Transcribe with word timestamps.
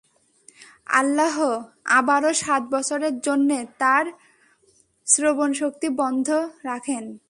আল্লাহ 0.87 1.35
আবারও 1.85 2.33
সাত 2.33 2.63
বছরের 2.71 3.19
জন্যে 3.19 3.65
তার 3.77 4.05
শ্রবণ 5.07 5.53
শক্তি 5.53 5.89
বন্ধ 5.89 6.29
রাখেন। 6.63 7.17